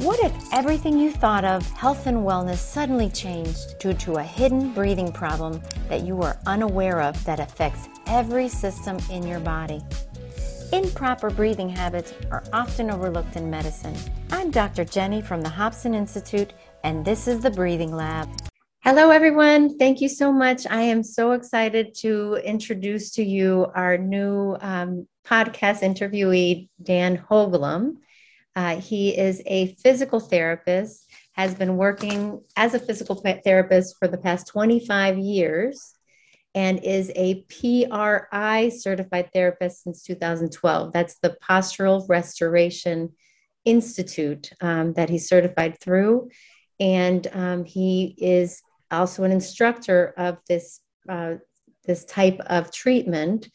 [0.00, 4.72] What if everything you thought of health and wellness suddenly changed due to a hidden
[4.72, 9.82] breathing problem that you are unaware of that affects every system in your body?
[10.72, 13.94] Improper breathing habits are often overlooked in medicine.
[14.32, 14.86] I'm Dr.
[14.86, 18.26] Jenny from the Hobson Institute, and this is the Breathing Lab.
[18.82, 19.76] Hello, everyone.
[19.76, 20.66] Thank you so much.
[20.66, 27.96] I am so excited to introduce to you our new um, podcast interviewee, Dan Houglum.
[28.56, 34.18] Uh, he is a physical therapist, has been working as a physical therapist for the
[34.18, 35.94] past 25 years,
[36.54, 40.92] and is a PRI certified therapist since 2012.
[40.92, 43.12] That's the Postural Restoration
[43.64, 46.30] Institute um, that he's certified through.
[46.80, 51.34] And um, he is also an instructor of this, uh,
[51.84, 53.48] this type of treatment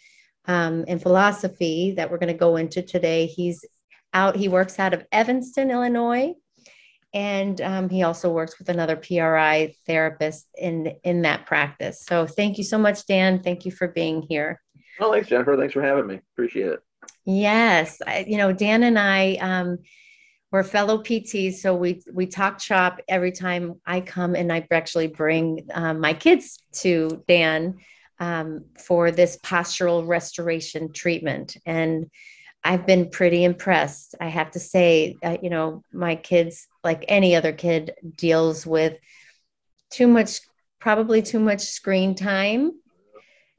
[0.48, 3.26] um, and philosophy that we're going to go into today.
[3.26, 3.66] He's
[4.16, 4.36] out.
[4.36, 6.34] He works out of Evanston, Illinois,
[7.14, 12.04] and um, he also works with another PRI therapist in in that practice.
[12.04, 13.44] So thank you so much, Dan.
[13.44, 14.62] Thank you for being here.
[15.00, 15.56] Well, thanks, Jennifer.
[15.58, 16.22] Thanks for having me.
[16.34, 16.80] Appreciate it.
[17.26, 19.36] Yes, I, you know, Dan and I.
[19.36, 19.80] Um,
[20.52, 25.08] we're fellow PTs, so we we talk shop every time I come, and I actually
[25.08, 27.80] bring um, my kids to Dan
[28.20, 31.58] um, for this postural restoration treatment.
[31.66, 32.10] And
[32.66, 34.16] I've been pretty impressed.
[34.20, 38.98] I have to say, uh, you know, my kids, like any other kid, deals with
[39.92, 40.40] too much,
[40.80, 42.72] probably too much screen time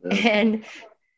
[0.05, 0.29] yeah.
[0.29, 0.65] and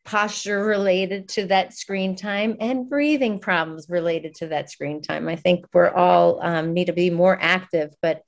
[0.05, 5.27] posture related to that screen time and breathing problems related to that screen time.
[5.27, 8.21] I think we're all um, need to be more active, but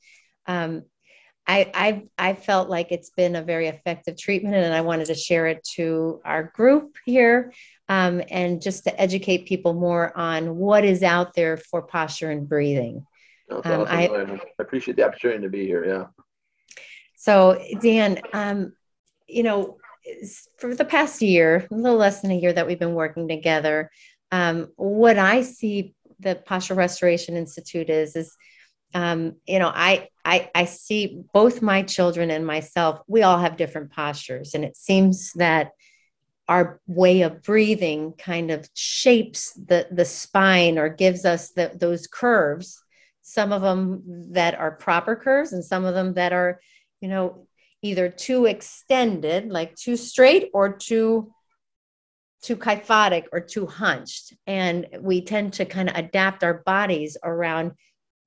[0.47, 0.83] um,
[1.47, 5.15] I, I I felt like it's been a very effective treatment, and I wanted to
[5.15, 7.51] share it to our group here
[7.91, 12.47] um, and just to educate people more on what is out there for posture and
[12.47, 13.05] breathing.
[13.51, 15.85] um, I, I, appreciate the opportunity to be here.
[15.85, 16.05] Yeah.
[17.17, 18.71] So, Dan, um,
[19.27, 19.77] you know,
[20.57, 23.91] for the past year, a little less than a year that we've been working together,
[24.31, 28.37] um, what I see the Posture Restoration Institute is, is,
[28.93, 33.57] um, you know, I, I, I see both my children and myself, we all have
[33.57, 34.53] different postures.
[34.55, 35.71] And it seems that
[36.51, 42.07] our way of breathing kind of shapes the, the spine or gives us the, those
[42.07, 42.83] curves.
[43.21, 44.03] Some of them
[44.33, 46.59] that are proper curves and some of them that are
[46.99, 47.47] you know
[47.81, 51.31] either too extended like too straight or too
[52.43, 54.33] too kyphotic or too hunched.
[54.45, 57.71] And we tend to kind of adapt our bodies around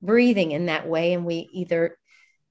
[0.01, 1.13] breathing in that way.
[1.13, 1.99] And we either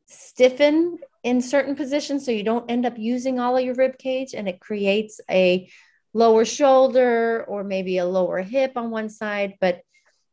[0.06, 4.34] stiffen in certain positions so you don't end up using all of your rib cage
[4.34, 5.70] and it creates a
[6.14, 9.82] lower shoulder or maybe a lower hip on one side but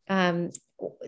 [0.08, 0.50] um,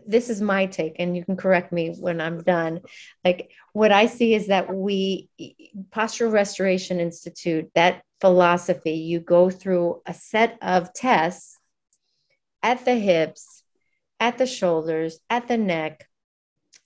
[0.07, 2.81] this is my take and you can correct me when i'm done.
[3.25, 5.29] Like what i see is that we
[5.91, 11.59] postural restoration institute that philosophy you go through a set of tests
[12.63, 13.65] at the hips
[14.21, 16.09] at the shoulders at the neck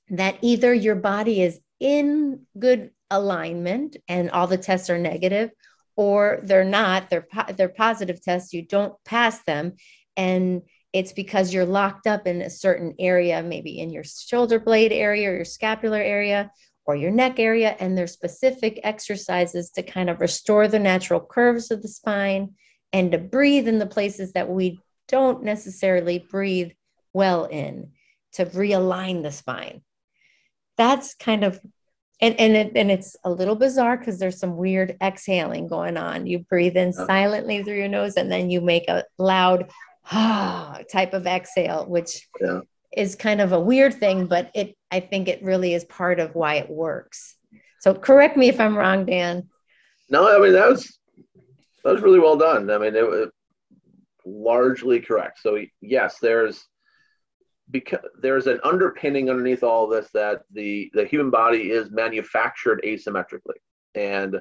[0.09, 5.50] that either your body is in good alignment and all the tests are negative
[5.97, 7.26] or they're not they're
[7.56, 9.75] they're positive tests you don't pass them.
[10.16, 14.92] And it's because you're locked up in a certain area maybe in your shoulder blade
[14.92, 16.50] area or your scapular area
[16.87, 17.76] or your neck area.
[17.78, 22.54] And there's specific exercises to kind of restore the natural curves of the spine
[22.93, 26.72] and to breathe in the places that we don't necessarily breathe
[27.12, 27.93] well in
[28.32, 29.82] to realign the spine
[30.76, 31.60] that's kind of
[32.20, 36.26] and and it, and it's a little bizarre because there's some weird exhaling going on.
[36.26, 39.70] You breathe in silently through your nose, and then you make a loud
[40.10, 42.60] ah type of exhale, which yeah.
[42.97, 46.34] is kind of a weird thing, but it I think it really is part of
[46.34, 47.37] why it works.
[47.81, 49.48] So correct me if I'm wrong, Dan.
[50.08, 50.98] No, I mean that was
[51.84, 52.70] that was really well done.
[52.70, 53.28] I mean it was
[54.25, 55.41] largely correct.
[55.43, 56.64] So yes, there's
[57.71, 63.58] because there's an underpinning underneath all this that the the human body is manufactured asymmetrically.
[63.94, 64.41] And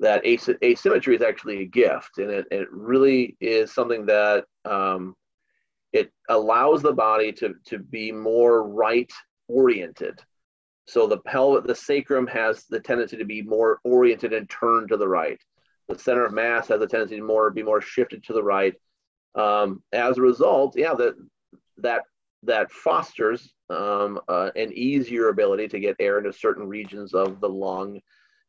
[0.00, 2.18] that as- asymmetry is actually a gift.
[2.18, 5.14] And it, it really is something that um,
[5.92, 9.12] it allows the body to to be more right
[9.48, 10.20] oriented
[10.90, 14.96] so the pelvic the sacrum has the tendency to be more oriented and turned to
[14.96, 15.40] the right.
[15.88, 18.74] The center of mass has a tendency to more be more shifted to the right.
[19.36, 21.14] Um, as a result yeah that
[21.78, 22.02] that
[22.42, 27.48] that fosters um, uh, an easier ability to get air into certain regions of the
[27.48, 28.00] lung.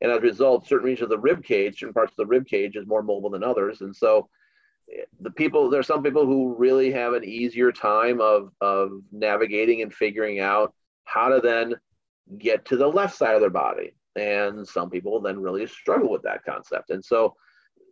[0.01, 2.47] And as a result, certain regions of the rib cage, certain parts of the rib
[2.47, 3.81] cage is more mobile than others.
[3.81, 4.29] And so
[5.19, 9.93] the people there's some people who really have an easier time of of navigating and
[9.93, 10.73] figuring out
[11.05, 11.75] how to then
[12.37, 16.21] get to the left side of their body and some people then really struggle with
[16.23, 17.33] that concept and so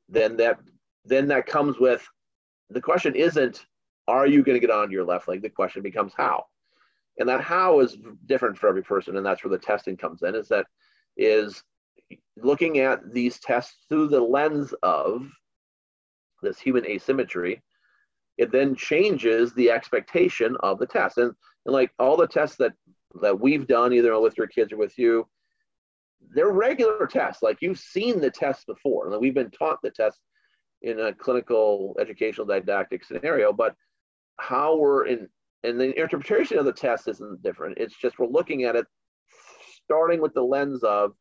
[0.07, 0.59] then that
[1.05, 2.05] then that comes with
[2.69, 3.65] the question isn't
[4.09, 5.41] are you going to get on your left leg?
[5.41, 6.45] The question becomes how.
[7.19, 10.35] And that how is different for every person and that's where the testing comes in
[10.35, 10.65] is that
[11.17, 11.61] is
[12.37, 15.29] looking at these tests through the lens of
[16.41, 17.61] this human asymmetry
[18.39, 21.17] it then changes the expectation of the test.
[21.17, 21.33] And,
[21.65, 22.73] and like all the tests that
[23.21, 25.27] that we've done either with your kids or with you
[26.33, 27.43] they're regular tests.
[27.43, 29.11] Like you've seen the tests before.
[29.11, 30.21] And we've been taught the tests
[30.81, 33.75] in a clinical educational didactic scenario but
[34.39, 35.27] how we're in
[35.63, 37.77] and the interpretation of the test isn't different.
[37.77, 38.85] It's just we're looking at it
[39.83, 41.13] starting with the lens of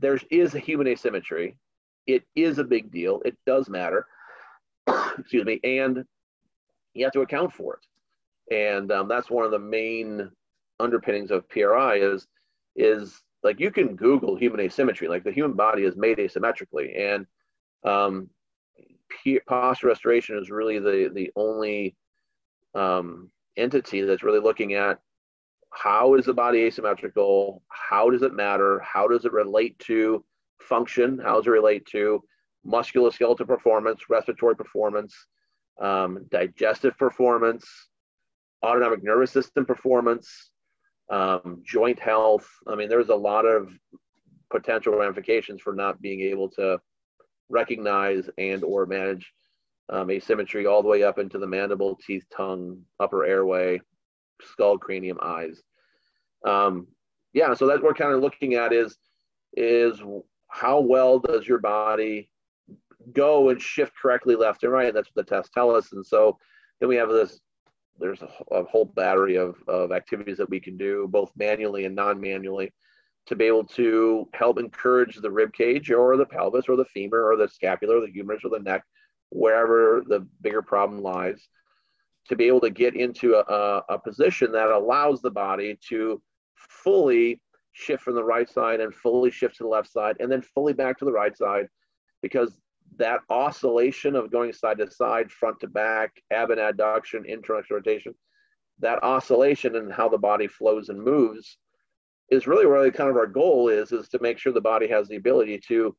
[0.00, 1.56] there is a human asymmetry.
[2.06, 3.22] It is a big deal.
[3.24, 4.06] It does matter.
[5.18, 5.60] Excuse me.
[5.62, 6.04] And
[6.94, 8.54] you have to account for it.
[8.54, 10.28] And um, that's one of the main
[10.80, 12.26] underpinnings of pri is
[12.74, 16.98] is like you can google human asymmetry like the human body is made asymmetrically.
[16.98, 17.26] And
[17.84, 18.28] um,
[19.46, 21.94] posture restoration is really the the only
[22.74, 24.98] um, entity that's really looking at
[25.70, 30.24] how is the body asymmetrical how does it matter how does it relate to
[30.60, 32.22] function how does it relate to
[32.66, 35.14] musculoskeletal performance respiratory performance
[35.80, 37.66] um, digestive performance
[38.64, 40.50] autonomic nervous system performance
[41.10, 42.48] um, joint health.
[42.66, 43.70] I mean there's a lot of
[44.50, 46.78] potential ramifications for not being able to
[47.48, 49.32] recognize and or manage
[49.92, 53.80] um, asymmetry all the way up into the mandible, teeth, tongue, upper airway,
[54.40, 55.62] skull, cranium, eyes.
[56.44, 56.88] Um,
[57.34, 58.96] yeah, so that we're kind of looking at is
[59.54, 60.00] is
[60.48, 62.30] how well does your body
[63.12, 64.94] go and shift correctly left and right?
[64.94, 65.92] That's what the tests tell us.
[65.92, 66.38] And so
[66.80, 67.40] then we have this.
[67.98, 71.94] There's a, a whole battery of, of activities that we can do, both manually and
[71.94, 72.72] non-manually,
[73.26, 77.30] to be able to help encourage the rib cage or the pelvis or the femur
[77.30, 78.82] or the scapula or the humerus or the neck
[79.32, 81.48] wherever the bigger problem lies,
[82.28, 86.22] to be able to get into a, a, position that allows the body to
[86.56, 87.40] fully
[87.72, 90.72] shift from the right side and fully shift to the left side and then fully
[90.72, 91.66] back to the right side
[92.20, 92.60] because
[92.98, 98.14] that oscillation of going side to side, front to back, ab and adduction, internal rotation,
[98.80, 101.56] that oscillation and how the body flows and moves
[102.30, 105.08] is really really kind of our goal is is to make sure the body has
[105.08, 105.94] the ability to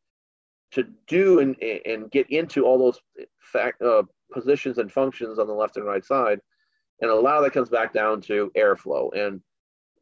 [0.73, 1.55] to do and,
[1.85, 2.99] and get into all those
[3.39, 6.39] fact, uh, positions and functions on the left and right side.
[7.01, 9.41] And a lot of that comes back down to airflow and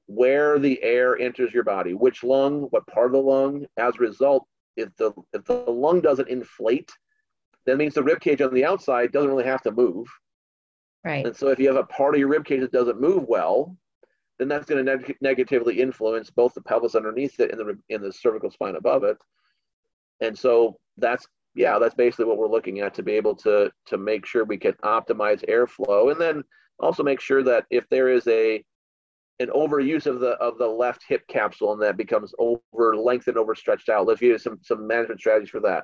[0.08, 3.66] where the air enters your body, which lung, what part of the lung.
[3.78, 4.46] As a result,
[4.78, 6.92] if the if the lung doesn't inflate,
[7.66, 10.08] that means the rib cage on the outside doesn't really have to move.
[11.04, 11.26] Right.
[11.26, 13.76] And so if you have a part of your rib cage that doesn't move well,
[14.38, 18.02] then that's going to neg- negatively influence both the pelvis underneath it and the in
[18.02, 19.18] the cervical spine above it,
[20.22, 23.98] and so that's yeah, that's basically what we're looking at to be able to to
[23.98, 26.44] make sure we can optimize airflow, and then
[26.80, 28.64] also make sure that if there is a
[29.40, 33.90] an overuse of the of the left hip capsule and that becomes over lengthened, overstretched
[33.90, 35.84] out, let's you some some management strategies for that.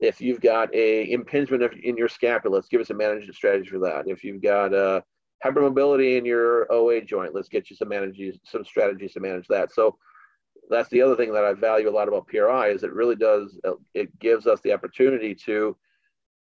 [0.00, 3.78] If you've got a impingement in your scapula, let's give us a management strategy for
[3.80, 4.08] that.
[4.08, 5.04] If you've got a
[5.44, 9.72] hypermobility in your OA joint, let's get you some manage some strategies to manage that.
[9.72, 9.96] So
[10.70, 13.58] that's the other thing that I value a lot about PRI is it really does
[13.94, 15.76] it gives us the opportunity to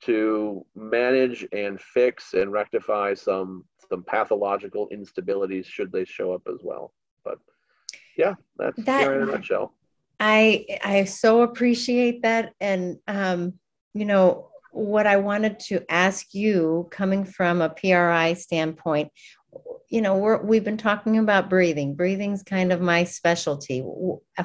[0.03, 6.59] to manage and fix and rectify some some pathological instabilities should they show up as
[6.63, 6.93] well.
[7.25, 7.39] But
[8.17, 9.73] yeah, that's that, in a nutshell.
[10.19, 13.53] I I so appreciate that, and um,
[13.93, 19.11] you know what I wanted to ask you, coming from a PRI standpoint,
[19.89, 21.95] you know we're, we've been talking about breathing.
[21.95, 23.85] Breathing's kind of my specialty.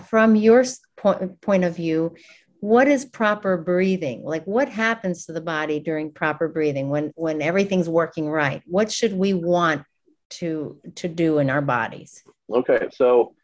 [0.08, 0.64] From your
[0.96, 2.14] point, point of view
[2.60, 4.24] what is proper breathing?
[4.24, 8.62] Like what happens to the body during proper breathing when when everything's working right?
[8.66, 9.84] What should we want
[10.30, 12.24] to to do in our bodies?
[12.50, 13.34] Okay so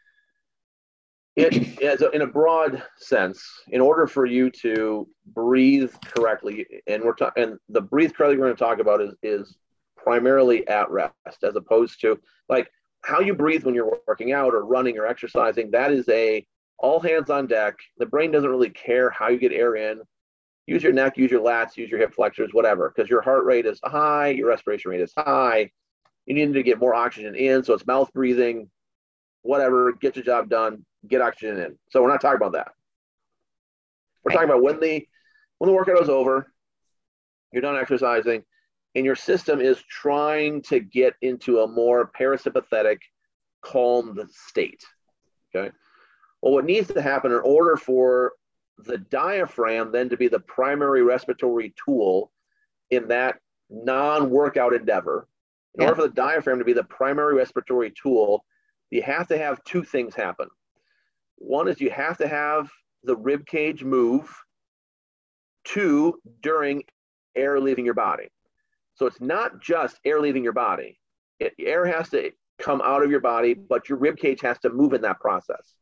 [1.34, 7.42] it, in a broad sense, in order for you to breathe correctly, and we're talking,
[7.42, 9.56] and the breathe correctly we're going to talk about is is
[10.02, 12.18] primarily at rest as opposed to
[12.48, 12.70] like
[13.02, 16.46] how you breathe when you're working out or running or exercising that is a
[16.78, 17.76] all hands on deck.
[17.98, 20.00] The brain doesn't really care how you get air in.
[20.66, 23.66] Use your neck use your lats use your hip flexors whatever because your heart rate
[23.66, 25.70] is high your respiration rate is high.
[26.26, 28.70] You need to get more oxygen in so it's mouth breathing
[29.42, 31.78] whatever get your job done get oxygen in.
[31.90, 32.68] So we're not talking about that.
[34.24, 35.06] We're talking about when the
[35.58, 36.52] when the workout is over
[37.52, 38.42] you're done exercising,
[38.94, 42.98] and your system is trying to get into a more parasympathetic,
[43.62, 44.84] calmed state.
[45.54, 45.72] Okay.
[46.40, 48.32] Well, what needs to happen in order for
[48.78, 52.32] the diaphragm then to be the primary respiratory tool
[52.90, 53.38] in that
[53.70, 55.28] non workout endeavor,
[55.74, 55.88] in yeah.
[55.88, 58.44] order for the diaphragm to be the primary respiratory tool,
[58.90, 60.48] you have to have two things happen.
[61.36, 62.70] One is you have to have
[63.04, 64.34] the rib cage move.
[65.64, 66.82] Two, during
[67.36, 68.28] air leaving your body.
[68.94, 70.98] So it's not just air leaving your body.
[71.40, 74.70] It, air has to come out of your body, but your rib cage has to
[74.70, 75.74] move in that process.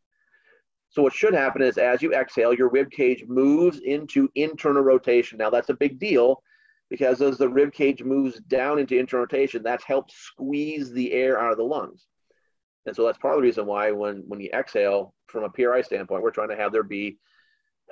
[0.90, 5.38] So what should happen is as you exhale, your rib cage moves into internal rotation.
[5.38, 6.42] Now that's a big deal
[6.88, 11.40] because as the rib cage moves down into internal rotation, that's helped squeeze the air
[11.40, 12.06] out of the lungs.
[12.86, 15.82] And so that's part of the reason why when when you exhale from a PRI
[15.82, 17.18] standpoint, we're trying to have there be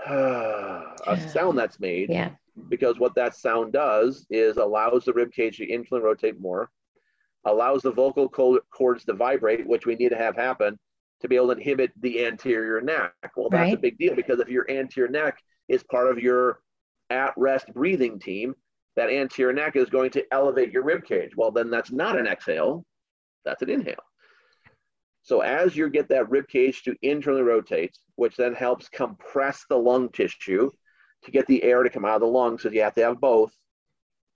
[0.04, 2.10] uh, a sound that's made.
[2.10, 2.30] Yeah.
[2.68, 6.70] Because what that sound does is allows the rib cage to internally rotate more,
[7.44, 10.78] allows the vocal cords to vibrate, which we need to have happen
[11.20, 13.12] to be able to inhibit the anterior neck.
[13.36, 13.74] Well, that's right.
[13.74, 15.38] a big deal because if your anterior neck
[15.68, 16.60] is part of your
[17.10, 18.54] at rest breathing team,
[18.96, 21.32] that anterior neck is going to elevate your rib cage.
[21.36, 22.84] Well, then that's not an exhale,
[23.44, 24.02] that's an inhale.
[25.22, 29.76] So as you get that rib cage to internally rotate, which then helps compress the
[29.76, 30.70] lung tissue
[31.24, 33.20] to get the air to come out of the lungs, so you have to have
[33.20, 33.52] both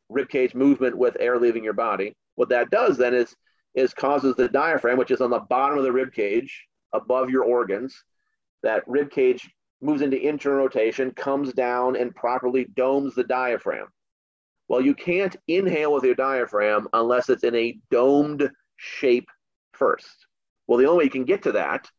[0.09, 2.15] rib cage movement with air leaving your body.
[2.35, 3.35] What that does then is
[3.75, 7.45] is causes the diaphragm, which is on the bottom of the rib cage, above your
[7.45, 8.05] organs.
[8.63, 9.49] That rib cage
[9.81, 13.87] moves into internal rotation, comes down, and properly domes the diaphragm.
[14.69, 19.29] Well, you can't inhale with your diaphragm unless it's in a domed shape
[19.73, 20.27] first.
[20.67, 21.91] Well, the only way you can get to that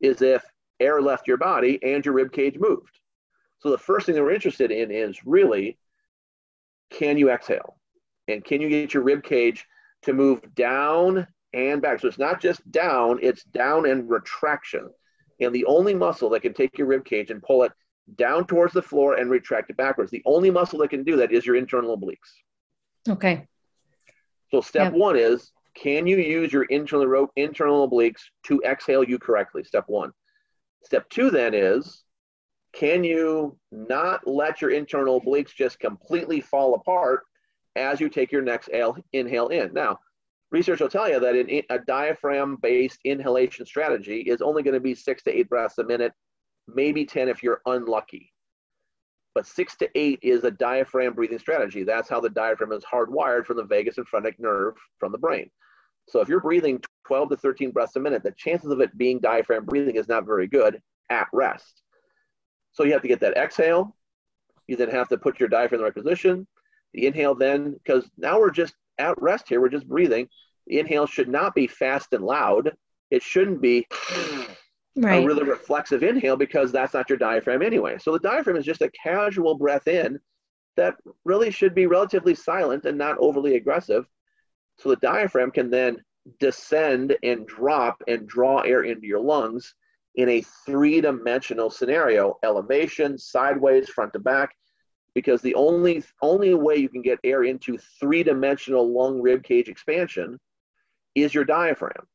[0.00, 0.42] is if
[0.80, 2.98] air left your body and your rib cage moved.
[3.66, 5.76] So the first thing that we're interested in is really
[6.90, 7.80] can you exhale?
[8.28, 9.66] And can you get your rib cage
[10.02, 11.98] to move down and back.
[11.98, 14.88] So it's not just down, it's down and retraction.
[15.40, 17.72] And the only muscle that can take your rib cage and pull it
[18.14, 21.32] down towards the floor and retract it backwards, the only muscle that can do that
[21.32, 22.30] is your internal obliques.
[23.08, 23.48] Okay.
[24.52, 29.64] So step one is can you use your internal internal obliques to exhale you correctly?
[29.64, 30.12] Step one.
[30.84, 32.04] Step two then is
[32.76, 37.22] can you not let your internal obliques just completely fall apart
[37.74, 38.68] as you take your next
[39.12, 39.72] inhale in?
[39.72, 39.98] Now,
[40.50, 44.80] research will tell you that in a diaphragm based inhalation strategy is only going to
[44.80, 46.12] be six to eight breaths a minute,
[46.68, 48.30] maybe 10 if you're unlucky.
[49.34, 51.82] But six to eight is a diaphragm breathing strategy.
[51.82, 55.50] That's how the diaphragm is hardwired from the vagus and phrenic nerve from the brain.
[56.08, 59.18] So if you're breathing 12 to 13 breaths a minute, the chances of it being
[59.18, 60.80] diaphragm breathing is not very good
[61.10, 61.82] at rest.
[62.76, 63.96] So you have to get that exhale.
[64.66, 66.46] You then have to put your diaphragm in the right position.
[66.92, 70.28] The inhale then, because now we're just at rest here, we're just breathing.
[70.66, 72.76] The inhale should not be fast and loud.
[73.10, 73.86] It shouldn't be
[74.96, 75.22] right.
[75.22, 77.96] a really reflexive inhale because that's not your diaphragm anyway.
[77.98, 80.20] So the diaphragm is just a casual breath in
[80.76, 84.06] that really should be relatively silent and not overly aggressive.
[84.76, 86.04] So the diaphragm can then
[86.40, 89.74] descend and drop and draw air into your lungs
[90.16, 94.54] in a three dimensional scenario elevation, sideways, front to back
[95.14, 100.38] because the only only way you can get air into three-dimensional lung rib cage expansion
[101.14, 102.06] is your diaphragm.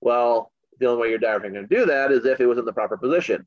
[0.00, 0.50] Well,
[0.80, 2.96] the only way your diaphragm can do that is if it was in the proper
[2.96, 3.46] position.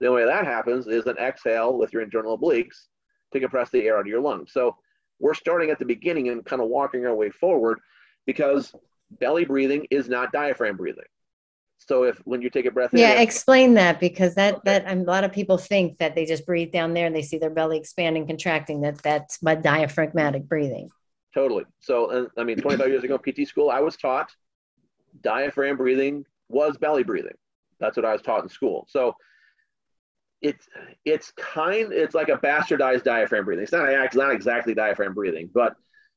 [0.00, 2.88] The only way that happens is an exhale with your internal obliques
[3.32, 4.52] to compress the air out of your lungs.
[4.52, 4.76] So
[5.20, 7.78] we're starting at the beginning and kind of walking our way forward
[8.26, 8.74] because
[9.20, 11.04] belly breathing is not diaphragm breathing.
[11.78, 14.62] So if when you take a breath yeah, in, explain that because that okay.
[14.64, 17.22] that um, a lot of people think that they just breathe down there and they
[17.22, 18.80] see their belly expanding, contracting.
[18.80, 20.90] That that's by diaphragmatic breathing.
[21.34, 21.64] Totally.
[21.80, 24.30] So uh, I mean, 25 years ago, PT school, I was taught
[25.22, 27.36] diaphragm breathing was belly breathing.
[27.78, 28.86] That's what I was taught in school.
[28.88, 29.14] So
[30.42, 30.66] it's
[31.04, 33.62] it's kind it's like a bastardized diaphragm breathing.
[33.62, 35.76] It's not it's not exactly diaphragm breathing, but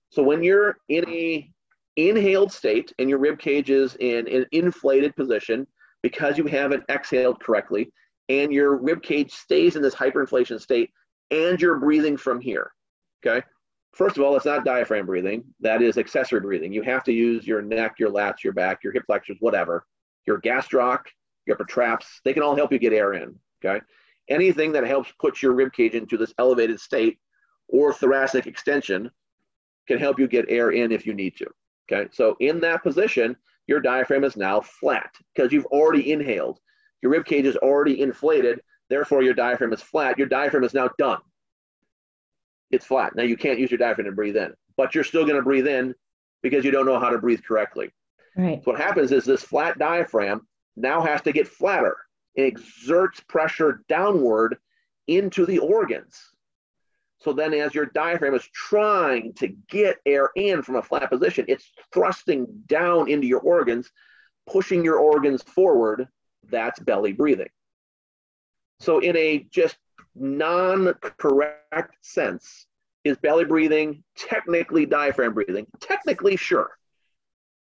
[0.09, 1.49] so when you're in a
[2.07, 5.67] inhaled state and your rib cage is in an inflated position
[6.01, 7.91] because you haven't exhaled correctly
[8.29, 10.91] and your rib cage stays in this hyperinflation state
[11.31, 12.71] and you're breathing from here
[13.25, 13.45] okay?
[13.91, 15.43] First of all it's not diaphragm breathing.
[15.59, 16.71] That is accessory breathing.
[16.71, 19.85] You have to use your neck your lats your back your hip flexors whatever
[20.25, 20.99] your gastroc
[21.45, 23.83] your upper traps they can all help you get air in okay?
[24.29, 27.17] Anything that helps put your rib cage into this elevated state
[27.67, 29.09] or thoracic extension
[29.87, 31.47] can help you get air in if you need to
[31.91, 33.35] Okay, so in that position,
[33.67, 36.59] your diaphragm is now flat because you've already inhaled.
[37.01, 40.17] Your rib cage is already inflated, therefore your diaphragm is flat.
[40.17, 41.19] Your diaphragm is now done.
[42.71, 43.15] it's flat.
[43.15, 45.67] Now you can't use your diaphragm to breathe in, but you're still going to breathe
[45.67, 45.95] in
[46.43, 47.89] because you don't know how to breathe correctly.
[48.37, 48.63] Right.
[48.63, 51.97] So what happens is this flat diaphragm now has to get flatter.
[52.35, 54.57] It exerts pressure downward
[55.07, 56.15] into the organs.
[57.21, 61.45] So then, as your diaphragm is trying to get air in from a flat position,
[61.49, 63.91] it's thrusting down into your organs,
[64.47, 66.07] pushing your organs forward.
[66.49, 67.49] That's belly breathing.
[68.79, 69.77] So, in a just
[70.15, 72.67] non correct sense,
[73.03, 75.67] is belly breathing technically diaphragm breathing?
[75.81, 76.71] Technically, sure.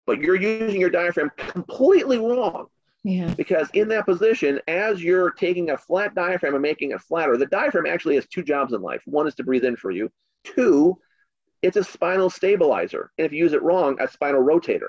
[0.07, 2.67] But you're using your diaphragm completely wrong.
[3.05, 3.35] Yeah.
[3.35, 7.47] Because in that position, as you're taking a flat diaphragm and making it flatter, the
[7.47, 9.03] diaphragm actually has two jobs in life.
[9.05, 10.11] One is to breathe in for you.
[10.43, 10.99] Two,
[11.61, 13.11] it's a spinal stabilizer.
[13.19, 14.89] And if you use it wrong, a spinal rotator.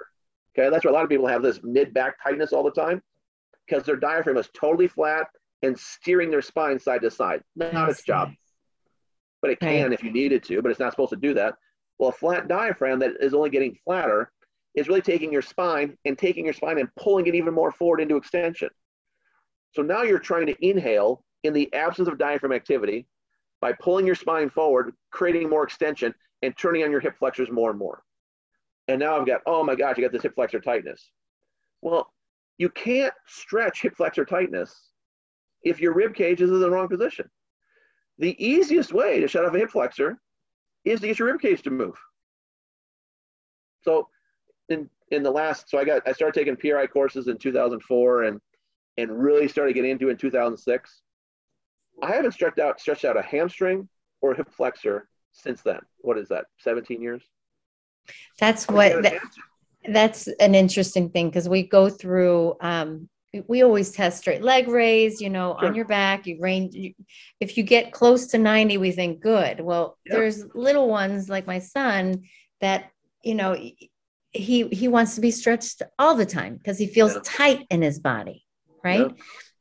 [0.57, 3.01] Okay, that's why a lot of people have this mid back tightness all the time
[3.67, 5.27] because their diaphragm is totally flat
[5.61, 7.41] and steering their spine side to side.
[7.57, 8.31] Not its job,
[9.41, 9.93] but it can right.
[9.93, 11.55] if you needed to, but it's not supposed to do that.
[11.97, 14.31] Well, a flat diaphragm that is only getting flatter
[14.75, 18.01] is really taking your spine and taking your spine and pulling it even more forward
[18.01, 18.69] into extension.
[19.73, 23.07] So now you're trying to inhale in the absence of diaphragm activity
[23.61, 27.69] by pulling your spine forward, creating more extension, and turning on your hip flexors more
[27.69, 28.03] and more.
[28.87, 31.09] And now I've got, oh my gosh, you got this hip flexor tightness.
[31.81, 32.11] Well,
[32.57, 34.89] you can't stretch hip flexor tightness
[35.63, 37.29] if your rib cage is in the wrong position.
[38.19, 40.19] The easiest way to shut off a hip flexor
[40.85, 41.97] is to get your rib cage to move.
[43.81, 44.07] So
[44.69, 48.41] in in the last so I got I started taking PRI courses in 2004 and
[48.97, 51.01] and really started getting into it in 2006.
[52.01, 53.87] I haven't stretched out stretched out a hamstring
[54.21, 55.79] or a hip flexor since then.
[55.99, 56.45] What is that?
[56.59, 57.23] 17 years?
[58.39, 59.21] That's what that,
[59.87, 63.09] that's an interesting thing because we go through um,
[63.47, 65.67] we always test straight leg raise, you know, sure.
[65.67, 66.73] on your back, you range.
[66.73, 66.93] You,
[67.39, 69.59] if you get close to 90, we think good.
[69.59, 72.23] Well, there's little ones like my son
[72.61, 72.91] that,
[73.23, 73.57] you know,
[74.35, 77.21] he he wants to be stretched all the time because he feels yeah.
[77.23, 78.45] tight in his body
[78.83, 79.07] right yeah.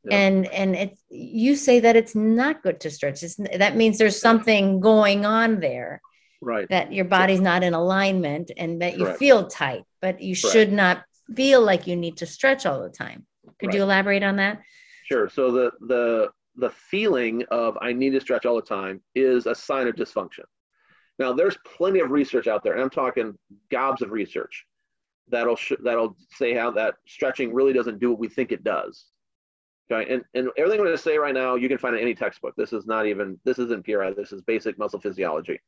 [0.05, 0.19] Yeah.
[0.19, 4.21] and and it you say that it's not good to stretch it's, that means there's
[4.21, 6.03] something going on there
[6.41, 9.19] right that your body's not in alignment and that you Correct.
[9.19, 10.53] feel tight but you Correct.
[10.53, 13.27] should not feel like you need to stretch all the time
[13.59, 13.77] could right.
[13.77, 14.61] you elaborate on that
[15.07, 19.47] sure so the the the feeling of i need to stretch all the time is
[19.47, 20.45] a sign of dysfunction
[21.19, 23.39] now, there's plenty of research out there, and I'm talking
[23.71, 24.67] gobs of research
[25.29, 29.07] that'll sh- that'll say how that stretching really doesn't do what we think it does.
[29.91, 32.15] Okay, and and everything I'm going to say right now, you can find in any
[32.15, 32.55] textbook.
[32.57, 34.13] This is not even this isn't PRI.
[34.13, 35.61] This is basic muscle physiology.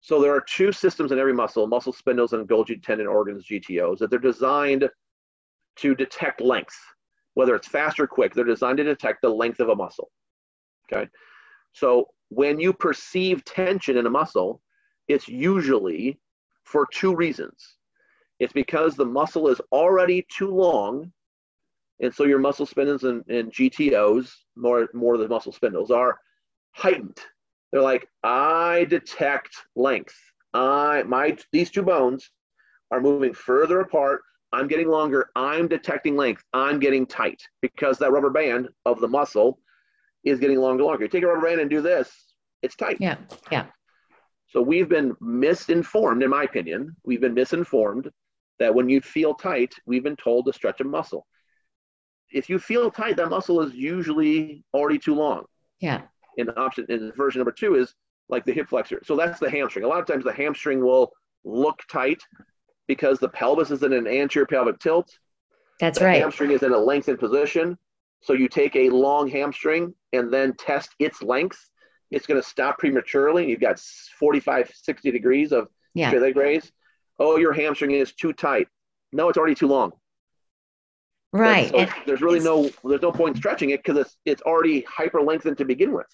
[0.00, 3.98] So there are two systems in every muscle: muscle spindles and Golgi tendon organs (GTOs)
[3.98, 4.88] that they're designed
[5.76, 6.78] to detect length,
[7.34, 8.34] whether it's fast or quick.
[8.34, 10.10] They're designed to detect the length of a muscle.
[10.92, 11.08] Okay,
[11.72, 14.60] so when you perceive tension in a muscle,
[15.08, 16.18] it's usually
[16.64, 17.77] for two reasons.
[18.40, 21.12] It's because the muscle is already too long,
[22.00, 26.18] and so your muscle spindles and, and GTOs, more more of the muscle spindles, are
[26.72, 27.18] heightened.
[27.72, 30.16] They're like, I detect length.
[30.54, 32.30] I my these two bones
[32.90, 34.22] are moving further apart.
[34.52, 35.30] I'm getting longer.
[35.36, 36.42] I'm detecting length.
[36.54, 39.58] I'm getting tight because that rubber band of the muscle
[40.24, 41.04] is getting longer and longer.
[41.04, 42.10] You take a rubber band and do this,
[42.62, 42.96] it's tight.
[43.00, 43.16] Yeah.
[43.50, 43.66] Yeah.
[44.48, 46.96] So we've been misinformed, in my opinion.
[47.04, 48.10] We've been misinformed
[48.58, 51.26] that when you feel tight, we've been told to stretch a muscle.
[52.30, 55.44] If you feel tight, that muscle is usually already too long.
[55.80, 56.02] Yeah.
[56.36, 57.94] And option and version number two is
[58.28, 59.00] like the hip flexor.
[59.04, 59.84] So that's the hamstring.
[59.84, 61.12] A lot of times the hamstring will
[61.44, 62.22] look tight
[62.86, 65.10] because the pelvis is in an anterior pelvic tilt.
[65.80, 66.04] That's right.
[66.04, 66.22] the right.
[66.22, 67.78] Hamstring is in a lengthened position.
[68.20, 71.58] So you take a long hamstring and then test its length.
[72.10, 73.48] It's going to stop prematurely.
[73.48, 73.78] You've got
[74.18, 76.10] 45, 60 degrees of yeah.
[76.10, 76.72] leg raise.
[77.18, 78.68] Oh, your hamstring is too tight.
[79.12, 79.92] No, it's already too long.
[81.32, 81.70] Right.
[81.70, 85.20] So there's really no there's no point in stretching it because it's it's already hyper
[85.20, 86.06] lengthened to begin with.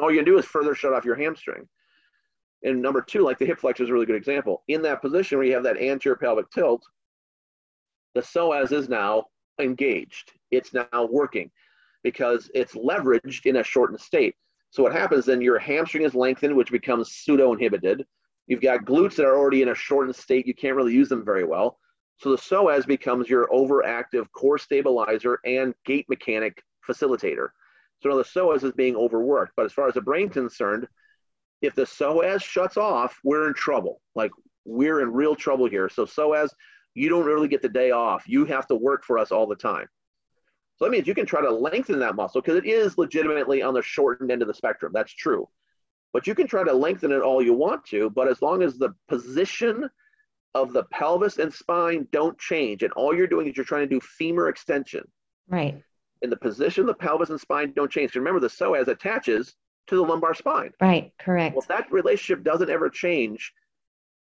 [0.00, 1.68] All you're gonna do is further shut off your hamstring.
[2.62, 4.62] And number two, like the hip flexor is a really good example.
[4.68, 6.84] In that position where you have that anterior pelvic tilt,
[8.14, 9.24] the psoas is now
[9.58, 11.50] engaged it's now working
[12.04, 14.36] because it's leveraged in a shortened state.
[14.70, 18.04] So what happens then, your hamstring is lengthened, which becomes pseudo inhibited.
[18.52, 20.46] You've got glutes that are already in a shortened state.
[20.46, 21.78] You can't really use them very well.
[22.18, 27.48] So the psoas becomes your overactive core stabilizer and gait mechanic facilitator.
[28.02, 29.54] So now the psoas is being overworked.
[29.56, 30.86] But as far as the brain's concerned,
[31.62, 34.02] if the psoas shuts off, we're in trouble.
[34.14, 34.32] Like
[34.66, 35.88] we're in real trouble here.
[35.88, 36.50] So psoas,
[36.92, 38.24] you don't really get the day off.
[38.26, 39.86] You have to work for us all the time.
[40.76, 43.72] So that means you can try to lengthen that muscle because it is legitimately on
[43.72, 44.92] the shortened end of the spectrum.
[44.94, 45.48] That's true.
[46.12, 48.10] But you can try to lengthen it all you want to.
[48.10, 49.88] But as long as the position
[50.54, 53.94] of the pelvis and spine don't change, and all you're doing is you're trying to
[53.94, 55.06] do femur extension.
[55.48, 55.82] Right.
[56.22, 58.14] And the position of the pelvis and spine don't change.
[58.14, 59.54] Remember, the psoas attaches
[59.88, 60.72] to the lumbar spine.
[60.80, 61.12] Right.
[61.18, 61.54] Correct.
[61.54, 63.52] Well, if that relationship doesn't ever change,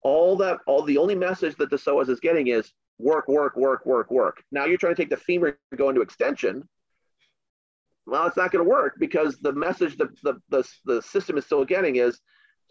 [0.03, 3.85] all that, all the only message that the psoas is getting is work, work, work,
[3.85, 4.43] work, work.
[4.51, 6.67] Now you're trying to take the femur and go into extension.
[8.07, 11.45] Well, it's not going to work because the message the, the, the, the system is
[11.45, 12.21] still getting is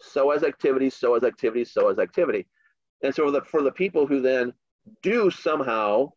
[0.03, 2.47] psoas activity, psoas activity, psoas activity.
[3.03, 4.51] And so the, for the people who then
[5.03, 6.09] do somehow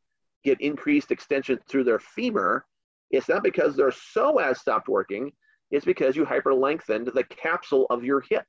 [0.43, 2.65] get increased extension through their femur,
[3.11, 5.33] it's not because their psoas stopped working,
[5.71, 8.47] it's because you hyper lengthened the capsule of your hip.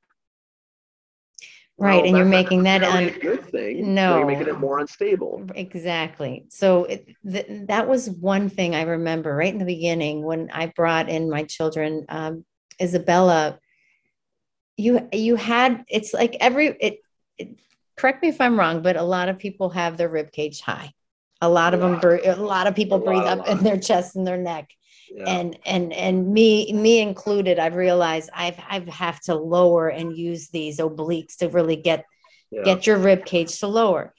[1.78, 3.94] Right, Well, and you're making that un- a good thing.
[3.94, 4.18] No.
[4.18, 5.46] you're making it more unstable.
[5.54, 6.44] Exactly.
[6.50, 10.66] So it, th- that was one thing I remember right in the beginning when I
[10.66, 12.04] brought in my children.
[12.08, 12.44] Um,
[12.80, 13.58] Isabella,
[14.76, 16.98] you you had it's like every it,
[17.38, 17.58] it.
[17.96, 20.92] Correct me if I'm wrong, but a lot of people have their rib cage high.
[21.40, 24.14] A lot of them, a lot of people A breathe lot, up in their chest
[24.16, 24.70] and their neck
[25.14, 25.28] Yeah.
[25.28, 30.48] and and and me me included i've realized i've i've have to lower and use
[30.48, 32.06] these obliques to really get
[32.50, 32.62] yeah.
[32.62, 34.14] get your rib cage to lower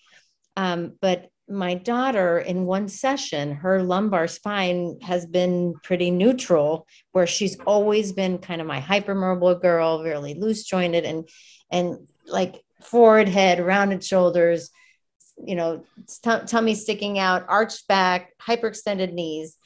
[0.56, 7.28] um, but my daughter in one session her lumbar spine has been pretty neutral where
[7.28, 11.28] she's always been kind of my hypermobile girl really loose jointed and
[11.72, 14.70] and like forward head rounded shoulders
[15.44, 15.84] you know
[16.24, 19.58] t- tummy sticking out arched back hyperextended knees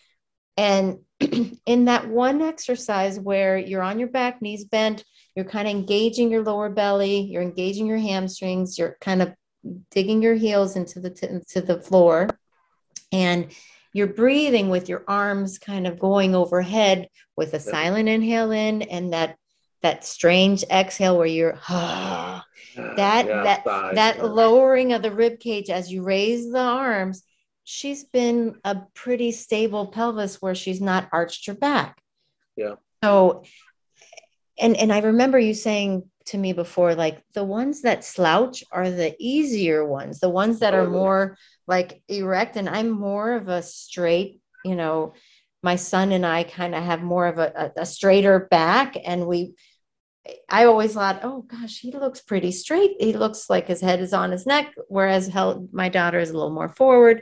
[0.55, 0.99] and
[1.65, 5.03] in that one exercise where you're on your back, knees bent,
[5.35, 9.33] you're kind of engaging your lower belly, you're engaging your hamstrings, you're kind of
[9.91, 12.27] digging your heels into the t- into the floor,
[13.11, 13.51] and
[13.93, 19.13] you're breathing with your arms kind of going overhead with a silent inhale in and
[19.13, 19.37] that
[19.81, 22.45] that strange exhale where you're ah,
[22.95, 27.23] that Yeah, that that lowering of the rib cage as you raise the arms
[27.69, 32.01] she's been a pretty stable pelvis where she's not arched her back
[32.55, 32.75] Yeah.
[33.03, 33.43] so
[34.57, 38.89] and and i remember you saying to me before like the ones that slouch are
[38.89, 43.61] the easier ones the ones that are more like erect and i'm more of a
[43.61, 45.13] straight you know
[45.61, 49.27] my son and i kind of have more of a, a, a straighter back and
[49.27, 49.53] we
[50.49, 52.97] I always thought, oh gosh, he looks pretty straight.
[52.99, 56.33] He looks like his head is on his neck, whereas hell, my daughter is a
[56.33, 57.21] little more forward.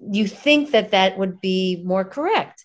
[0.00, 2.64] You think that that would be more correct.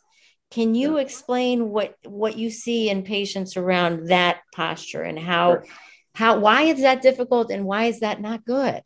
[0.52, 5.65] Can you explain what what you see in patients around that posture and how Sure.
[6.13, 8.82] how why is that difficult and why is that not good?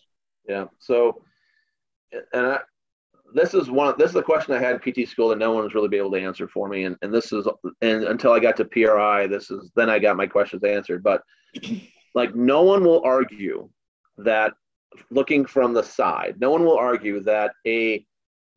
[0.48, 0.68] Yeah.
[0.80, 1.24] So,
[2.32, 2.60] and I,
[3.34, 3.96] this is one.
[3.98, 5.98] This is a question I had in PT school that no one was really be
[5.98, 6.86] able to answer for me.
[6.86, 7.46] And and this is
[7.82, 11.04] and until I got to PRI, this is then I got my questions answered.
[11.04, 11.22] But
[12.16, 13.70] like no one will argue
[14.20, 14.54] that
[15.12, 18.06] looking from the side, no one will argue that a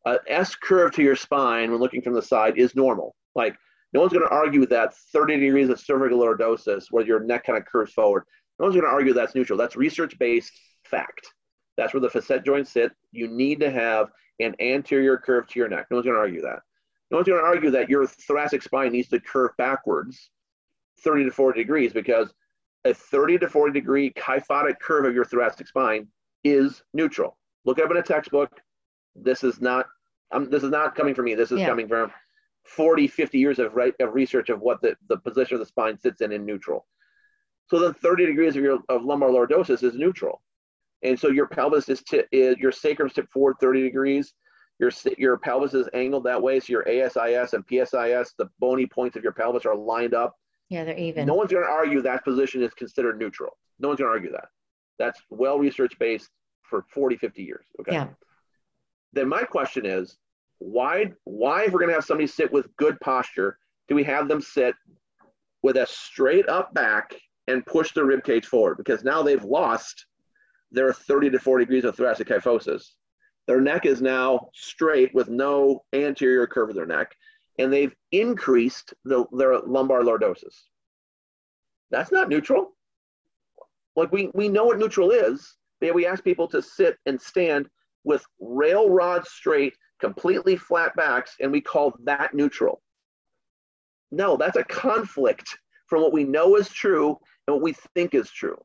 [0.05, 3.15] a S curve to your spine when looking from the side is normal.
[3.35, 3.55] Like
[3.93, 7.57] no one's going to argue that 30 degrees of cervical lordosis, where your neck kind
[7.57, 8.23] of curves forward.
[8.59, 9.57] No one's going to argue that's neutral.
[9.57, 10.51] That's research-based
[10.83, 11.27] fact.
[11.77, 12.91] That's where the facet joints sit.
[13.11, 14.09] You need to have
[14.39, 15.87] an anterior curve to your neck.
[15.89, 16.59] No one's going to argue that.
[17.09, 20.29] No one's going to argue that your thoracic spine needs to curve backwards
[21.03, 22.33] 30 to 40 degrees because
[22.85, 26.07] a 30 to 40 degree kyphotic curve of your thoracic spine
[26.43, 27.37] is neutral.
[27.65, 28.61] Look up in a textbook.
[29.15, 29.87] This is not
[30.31, 31.35] um, this is not coming from me.
[31.35, 31.67] This is Yeah.
[31.67, 32.11] coming from
[32.63, 35.99] 40, 50 years of, right, of research of what the, the position of the spine
[35.99, 36.85] sits in in neutral.
[37.67, 40.41] So then 30 degrees of your of lumbar lordosis is neutral.
[41.03, 44.33] And so your pelvis is, ti is your sacrum's tipped forward 30 degrees.
[44.79, 46.59] Your, your pelvis is angled that way.
[46.59, 50.35] So your ASIS and PSIS, the bony points of your pelvis are lined up.
[50.69, 51.25] Yeah, they're even.
[51.25, 53.57] No one's going to argue that position is considered neutral.
[53.79, 54.47] No one's going to argue that.
[54.97, 56.29] That's well research based
[56.63, 57.65] for 40, 50 years.
[57.79, 57.93] Okay.
[57.93, 58.07] Yeah.
[59.13, 60.17] Then my question is,
[60.59, 64.27] why, why if we're going to have somebody sit with good posture, do we have
[64.27, 64.75] them sit
[65.63, 67.15] with a straight up back
[67.47, 68.77] and push the rib cage forward?
[68.77, 70.05] Because now they've lost
[70.71, 72.83] their 30 to 40 degrees of thoracic kyphosis.
[73.47, 77.13] Their neck is now straight with no anterior curve of their neck,
[77.59, 80.55] and they've increased the, their lumbar lordosis.
[81.89, 82.71] That's not neutral.
[83.95, 87.67] Like we, we know what neutral is, but we ask people to sit and stand
[88.03, 92.81] with railrod straight, completely flat backs, and we call that neutral.
[94.11, 98.29] No, that's a conflict from what we know is true and what we think is
[98.29, 98.57] true.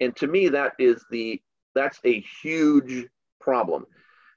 [0.00, 1.40] And to me, that is the
[1.74, 3.06] that's a huge
[3.40, 3.86] problem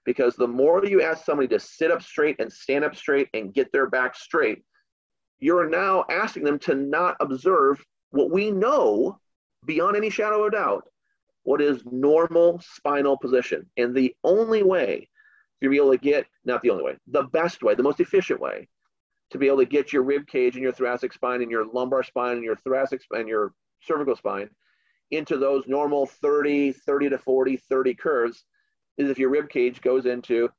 [0.05, 3.53] because the more you ask somebody to sit up straight and stand up straight and
[3.53, 4.63] get their back straight,
[5.39, 9.17] you're now asking them to not observe what we know
[9.65, 10.87] beyond any shadow of doubt
[11.45, 13.65] what is normal spinal position.
[13.77, 15.07] And the only way
[15.63, 18.41] to be able to get, not the only way, the best way, the most efficient
[18.41, 18.67] way
[19.31, 22.03] to be able to get your rib cage and your thoracic spine and your lumbar
[22.03, 24.49] spine and your thoracic spine, and your cervical spine
[25.11, 28.43] into those normal 30, 30 to 40, 30 curves
[28.97, 30.49] is if your rib cage goes into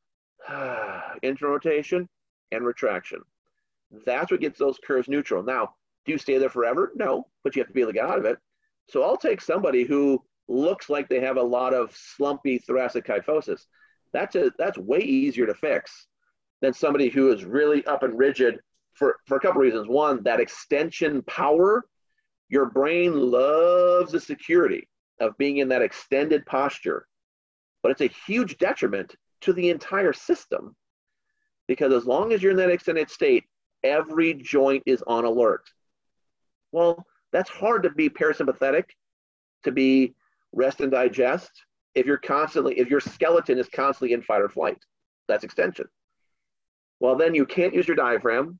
[1.23, 2.09] internal rotation
[2.53, 3.21] and retraction.
[4.05, 5.43] That's what gets those curves neutral.
[5.43, 6.93] Now, do you stay there forever?
[6.95, 8.39] No, but you have to be able to get out of it.
[8.89, 13.63] So I'll take somebody who looks like they have a lot of slumpy thoracic kyphosis.
[14.13, 16.07] That's a, that's way easier to fix
[16.63, 18.61] than somebody who is really up and rigid
[18.95, 19.89] for, for a couple reasons.
[19.89, 21.85] One, that extension power,
[22.49, 24.89] your brain loves the security
[25.21, 27.07] of being in that extended posture,
[27.83, 30.75] but it's a huge detriment to the entire system
[31.67, 33.45] because as long as you're in that extended state,
[33.83, 35.65] every joint is on alert.
[36.73, 38.85] Well, that's hard to be parasympathetic,
[39.65, 40.15] to be
[40.53, 41.51] rest and digest
[41.95, 44.79] if you're constantly, if your skeleton is constantly in fight or flight.
[45.29, 45.87] That's extension.
[47.01, 48.59] Well, then you can't use your diaphragm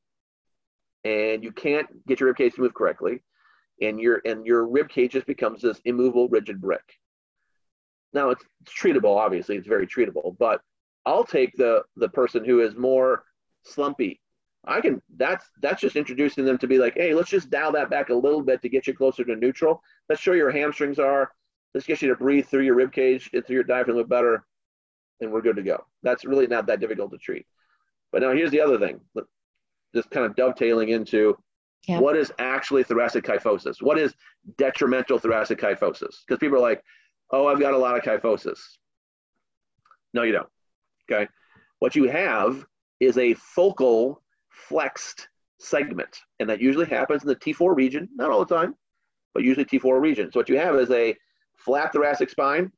[1.05, 3.23] and you can't get your rib cage to move correctly.
[3.81, 6.83] And your and your rib cage just becomes this immovable, rigid brick.
[8.15, 10.63] Now it's, it's treatable, obviously, it's very treatable, but
[11.05, 13.25] I'll take the the person who is more
[13.65, 14.21] slumpy.
[14.67, 17.91] I can that's that's just introducing them to be like, hey, let's just dial that
[17.91, 19.83] back a little bit to get you closer to neutral.
[20.09, 21.31] Let's show you your hamstrings are.
[21.77, 24.09] Let's get you to breathe through your rib cage and through your diaphragm a little
[24.09, 24.47] better,
[25.21, 25.85] and we're good to go.
[26.03, 27.45] That's really not that difficult to treat.
[28.11, 28.99] But now here's the other thing.
[29.95, 31.37] Just kind of dovetailing into
[31.87, 31.99] yeah.
[31.99, 33.83] what is actually thoracic kyphosis?
[33.83, 34.15] What is
[34.57, 36.25] detrimental thoracic kyphosis?
[36.27, 36.83] Because people are like,
[37.31, 38.59] oh, I've got a lot of kyphosis.
[40.15, 40.49] No, you don't.
[41.13, 41.29] Okay.
[41.81, 42.65] What you have
[43.01, 48.43] is a focal flexed segment, and that usually happens in the T4 region, not all
[48.43, 48.75] the time,
[49.35, 50.33] but usually T4 region.
[50.33, 51.15] So what you have is a
[51.67, 52.71] flat thoracic spine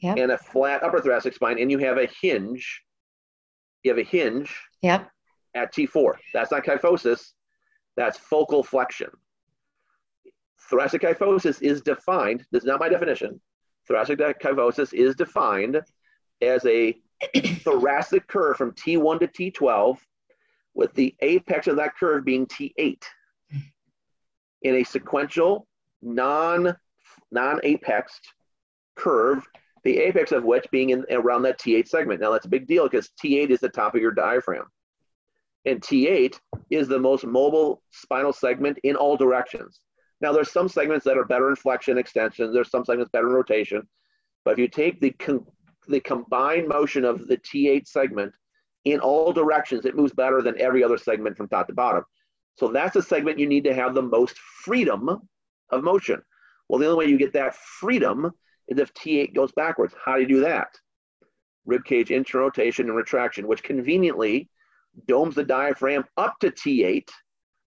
[0.00, 0.16] yep.
[0.18, 2.82] and a flat upper thoracic spine, and you have a hinge.
[3.84, 5.08] You have a hinge yep.
[5.54, 6.14] at T4.
[6.32, 7.32] That's not kyphosis,
[7.96, 9.10] that's focal flexion.
[10.70, 13.40] Thoracic kyphosis is defined, this is not my definition.
[13.86, 15.80] Thoracic kyphosis is defined
[16.40, 16.96] as a
[17.36, 19.98] thoracic curve from T1 to T12,
[20.74, 23.02] with the apex of that curve being T8
[23.50, 23.58] hmm.
[24.62, 25.66] in a sequential,
[26.00, 26.74] non
[27.30, 28.20] non apexed
[28.96, 29.46] curve,
[29.84, 32.20] the apex of which being in around that T8 segment.
[32.20, 34.66] Now that's a big deal because T8 is the top of your diaphragm.
[35.66, 36.38] And T8
[36.70, 39.80] is the most mobile spinal segment in all directions.
[40.20, 43.32] Now there's some segments that are better in flexion extension, there's some segments better in
[43.32, 43.86] rotation.
[44.44, 45.46] But if you take the con-
[45.88, 48.34] the combined motion of the T8 segment
[48.84, 52.04] in all directions, it moves better than every other segment from top to bottom.
[52.56, 55.08] So that's a segment you need to have the most freedom
[55.70, 56.22] of motion.
[56.70, 58.30] Well, the only way you get that freedom
[58.68, 59.92] is if T8 goes backwards.
[60.04, 60.68] How do you do that?
[61.66, 64.48] Rib cage internal rotation and retraction, which conveniently
[65.08, 67.08] domes the diaphragm up to T8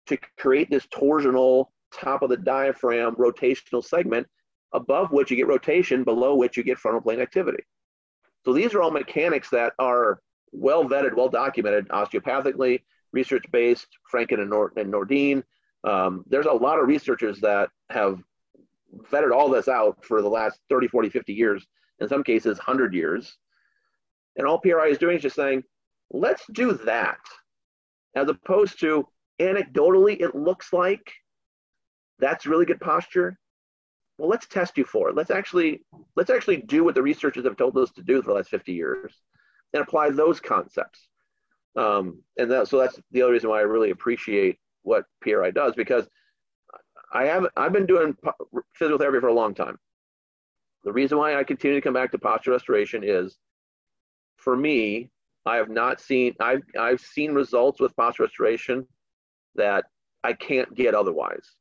[0.06, 4.24] to create this torsional top of the diaphragm rotational segment,
[4.72, 7.64] above which you get rotation, below which you get frontal plane activity.
[8.44, 10.20] So these are all mechanics that are
[10.52, 15.42] well vetted, well documented osteopathically, research based, Frankel and, Nord- and Nordin.
[15.82, 18.22] Um, there's a lot of researchers that have
[19.10, 21.66] vetted all this out for the last 30, 40, 50 years,
[22.00, 23.36] in some cases, 100 years.
[24.36, 25.62] And all PRI is doing is just saying,
[26.10, 27.18] let's do that,
[28.14, 29.06] as opposed to
[29.40, 31.12] anecdotally, it looks like
[32.18, 33.38] that's really good posture.
[34.18, 35.16] Well let's test you for it.
[35.16, 35.82] Let's actually
[36.16, 38.72] let's actually do what the researchers have told us to do for the last 50
[38.72, 39.12] years
[39.72, 41.08] and apply those concepts.
[41.74, 45.74] Um, and that, so that's the other reason why i really appreciate what pri does
[45.74, 46.06] because
[47.12, 48.16] i have i've been doing
[48.74, 49.78] physical therapy for a long time.
[50.84, 53.38] The reason why i continue to come back to posture restoration is
[54.36, 55.10] for me
[55.46, 58.86] i have not seen i've i've seen results with posture restoration
[59.54, 59.84] that
[60.24, 61.56] i can't get otherwise.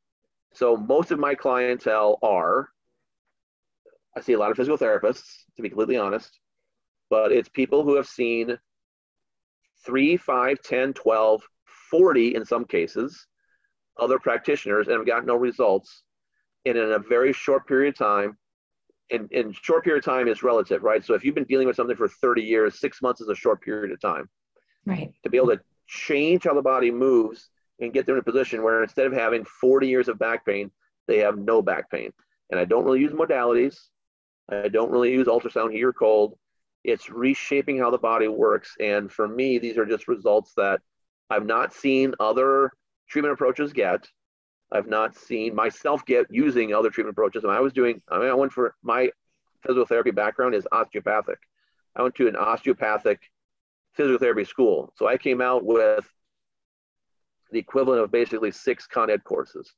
[0.54, 2.68] So most of my clientele are,
[4.16, 6.38] I see a lot of physical therapists, to be completely honest,
[7.08, 8.58] but it's people who have seen
[9.84, 11.42] three, five, 10, 12,
[11.90, 13.26] 40 in some cases,
[13.98, 16.02] other practitioners and have got no results.
[16.64, 18.38] And in a very short period of time,
[19.10, 21.04] and, and short period of time is relative, right?
[21.04, 23.60] So if you've been dealing with something for 30 years, six months is a short
[23.60, 24.28] period of time.
[24.86, 25.12] Right.
[25.22, 27.50] To be able to change how the body moves
[27.80, 30.70] and get them in a position where instead of having 40 years of back pain,
[31.08, 32.10] they have no back pain.
[32.50, 33.76] And I don't really use modalities.
[34.50, 36.38] I don't really use ultrasound heat or cold.
[36.84, 38.74] It's reshaping how the body works.
[38.80, 40.80] And for me, these are just results that
[41.30, 42.72] I've not seen other
[43.08, 44.08] treatment approaches get.
[44.72, 47.44] I've not seen myself get using other treatment approaches.
[47.44, 49.10] And I was doing, I mean, I went for my
[49.62, 51.38] physical therapy background is osteopathic.
[51.94, 53.20] I went to an osteopathic
[53.94, 54.92] physical therapy school.
[54.96, 56.08] So I came out with
[57.50, 59.74] the equivalent of basically six Con Ed courses.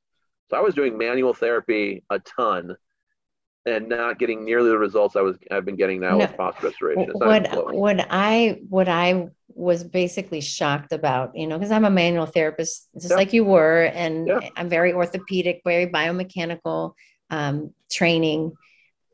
[0.49, 2.77] So I was doing manual therapy a ton
[3.67, 6.67] and not getting nearly the results I was I've been getting now no, with posture
[6.69, 7.11] restoration.
[7.15, 12.27] what what I what I was basically shocked about, you know, because I'm a manual
[12.27, 13.17] therapist, just yeah.
[13.17, 14.41] like you were, and yeah.
[14.57, 16.95] I'm very orthopedic, very biomechanical
[17.31, 18.53] um, training,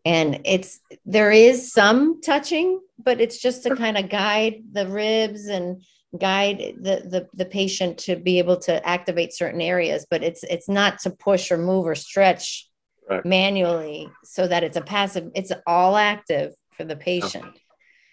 [0.04, 5.46] and it's there is some touching, but it's just to kind of guide the ribs
[5.46, 5.82] and
[6.18, 10.68] guide the, the the patient to be able to activate certain areas, but it's it's
[10.68, 12.69] not to push or move or stretch
[13.10, 13.24] right.
[13.24, 17.58] manually so that it's a passive, it's all active for the patient.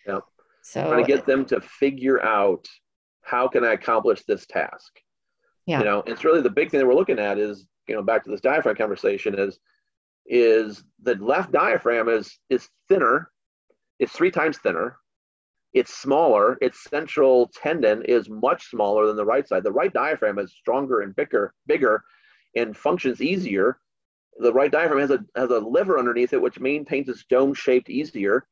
[0.06, 0.14] Yeah.
[0.14, 0.20] yeah.
[0.64, 2.66] So trying to get them to figure out
[3.22, 4.92] how can I accomplish this task?
[5.66, 5.80] Yeah.
[5.80, 8.24] You know, it's really the big thing that we're looking at is, you know, back
[8.24, 9.60] to this diaphragm conversation is
[10.30, 13.32] is the left diaphragm is is thinner,
[14.00, 14.98] it's three times thinner,
[15.74, 19.64] it's smaller, its central tendon is much smaller than the right side.
[19.64, 22.04] The right diaphragm is stronger and bigger, bigger
[22.56, 23.80] and functions easier
[24.40, 27.90] the right diaphragm has a has a liver underneath it, which maintains its dome shaped
[27.90, 28.46] easier.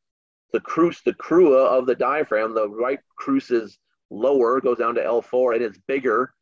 [0.51, 3.77] The crus, the crura of the diaphragm, the right crus is
[4.09, 6.33] lower, goes down to L4, and it's bigger.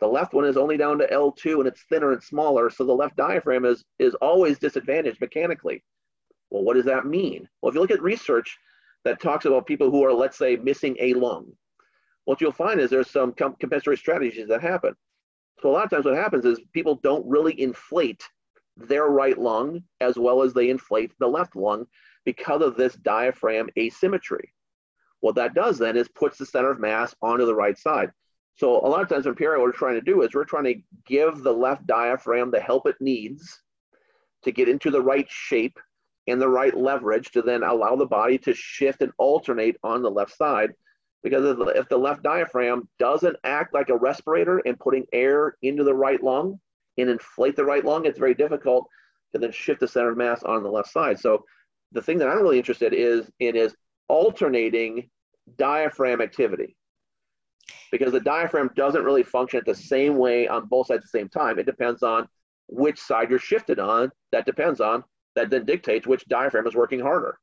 [0.00, 2.68] The left one is only down to L2 and it's thinner and smaller.
[2.68, 5.82] So the left diaphragm is is always disadvantaged mechanically.
[6.50, 7.48] Well, what does that mean?
[7.60, 8.56] Well, if you look at research
[9.04, 11.52] that talks about people who are, let's say, missing a lung,
[12.24, 14.94] what you'll find is there's some compensatory strategies that happen.
[15.60, 18.22] So a lot of times what happens is people don't really inflate
[18.76, 21.86] their right lung as well as they inflate the left lung
[22.24, 24.52] because of this diaphragm asymmetry.
[25.20, 28.10] What that does then is puts the center of mass onto the right side.
[28.56, 30.64] So a lot of times in PRI, what we're trying to do is we're trying
[30.64, 33.60] to give the left diaphragm the help it needs
[34.44, 35.78] to get into the right shape
[36.26, 40.10] and the right leverage to then allow the body to shift and alternate on the
[40.10, 40.70] left side.
[41.22, 45.94] Because if the left diaphragm doesn't act like a respirator and putting air into the
[45.94, 46.60] right lung,
[46.98, 48.86] and inflate the right lung, it's very difficult
[49.32, 51.18] to then shift the center of mass on the left side.
[51.18, 51.44] So
[51.92, 53.74] the thing that I'm really interested is in is
[54.08, 55.08] alternating
[55.56, 56.76] diaphragm activity
[57.90, 61.18] because the diaphragm doesn't really function at the same way on both sides at the
[61.18, 61.58] same time.
[61.58, 62.28] It depends on
[62.68, 64.10] which side you're shifted on.
[64.32, 65.04] That depends on
[65.36, 67.38] that then dictates which diaphragm is working harder.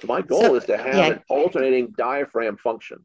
[0.00, 1.06] So my goal so, is to have yeah.
[1.06, 3.04] an alternating diaphragm function.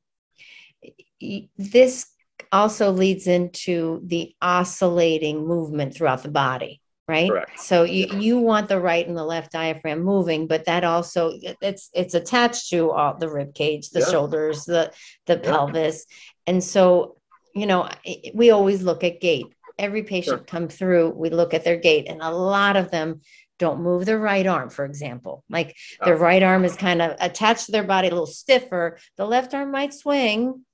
[1.57, 2.07] This
[2.51, 7.59] also leads into the oscillating movement throughout the body right Correct.
[7.59, 11.89] so you, you want the right and the left diaphragm moving but that also it's
[11.93, 14.09] it's attached to all the rib cage the yeah.
[14.09, 14.91] shoulders the
[15.27, 15.51] the yeah.
[15.51, 16.05] pelvis
[16.47, 17.17] and so
[17.53, 17.89] you know
[18.33, 20.45] we always look at gait every patient sure.
[20.45, 23.21] come through we look at their gait and a lot of them
[23.57, 26.05] don't move their right arm for example like oh.
[26.05, 26.19] their oh.
[26.19, 29.71] right arm is kind of attached to their body a little stiffer the left arm
[29.71, 30.65] might swing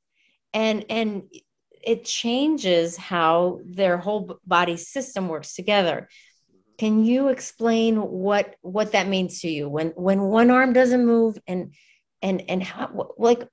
[0.54, 1.24] and and
[1.84, 6.08] it changes how their whole body system works together
[6.78, 11.38] can you explain what what that means to you when when one arm doesn't move
[11.48, 11.74] and
[12.22, 13.48] and and how like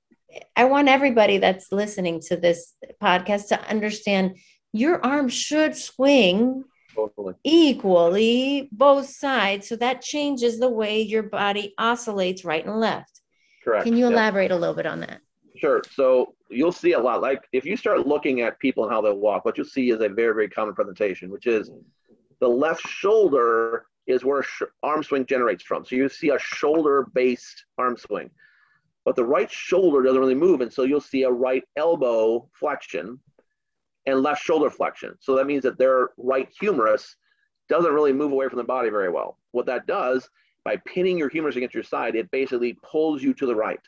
[0.56, 4.36] i want everybody that's listening to this podcast to understand
[4.72, 6.64] your arm should swing
[6.94, 7.34] totally.
[7.44, 13.20] equally both sides so that changes the way your body oscillates right and left
[13.64, 14.58] correct can you elaborate yep.
[14.58, 15.20] a little bit on that
[15.58, 15.82] Sure.
[15.94, 17.20] So you'll see a lot.
[17.20, 20.00] Like if you start looking at people and how they walk, what you'll see is
[20.00, 21.70] a very, very common presentation, which is
[22.40, 25.84] the left shoulder is where sh- arm swing generates from.
[25.84, 28.30] So you see a shoulder based arm swing,
[29.04, 30.60] but the right shoulder doesn't really move.
[30.60, 33.18] And so you'll see a right elbow flexion
[34.06, 35.14] and left shoulder flexion.
[35.20, 37.16] So that means that their right humerus
[37.68, 39.38] doesn't really move away from the body very well.
[39.52, 40.28] What that does
[40.64, 43.80] by pinning your humerus against your side, it basically pulls you to the right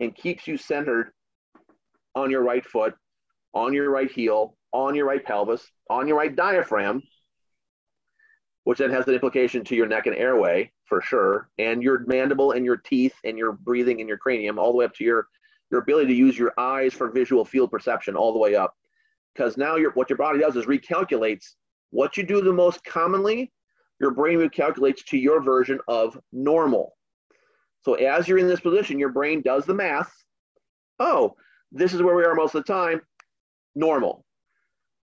[0.00, 1.12] and keeps you centered
[2.16, 2.94] on your right foot,
[3.54, 7.02] on your right heel, on your right pelvis, on your right diaphragm,
[8.64, 12.52] which then has an implication to your neck and airway for sure, and your mandible
[12.52, 15.28] and your teeth and your breathing and your cranium, all the way up to your
[15.70, 18.74] your ability to use your eyes for visual field perception, all the way up.
[19.34, 21.54] Because now your what your body does is recalculates
[21.90, 23.52] what you do the most commonly.
[24.00, 26.96] Your brain recalculates to your version of normal.
[27.82, 30.12] So as you're in this position, your brain does the math.
[30.98, 31.36] Oh,
[31.72, 33.00] this is where we are most of the time.
[33.74, 34.24] Normal.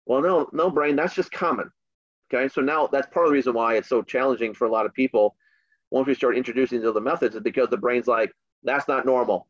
[0.06, 1.70] Well, no, no, brain, that's just common.
[2.32, 4.86] Okay, so now that's part of the reason why it's so challenging for a lot
[4.86, 5.36] of people
[5.90, 8.30] once we start introducing the other methods is because the brain's like,
[8.62, 9.48] that's not normal.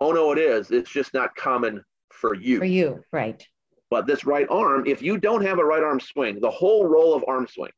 [0.00, 0.70] Oh no, it is.
[0.70, 2.58] It's just not common for you.
[2.58, 3.44] For you, right.
[3.90, 7.14] But this right arm, if you don't have a right arm swing, the whole role
[7.14, 7.72] of arm swing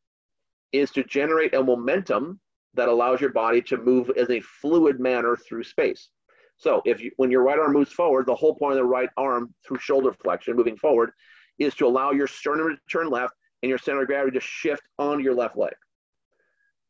[0.72, 2.40] is to generate a momentum
[2.74, 6.08] that allows your body to move in a fluid manner through space.
[6.56, 9.10] So if you, when your right arm moves forward, the whole point of the right
[9.16, 11.10] arm through shoulder flexion moving forward
[11.58, 14.82] is to allow your sternum to turn left and your center of gravity to shift
[14.98, 15.74] onto your left leg.